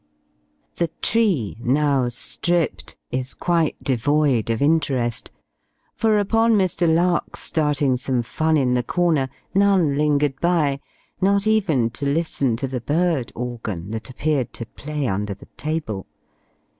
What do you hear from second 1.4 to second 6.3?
now stript, is quite devoid of interest; for,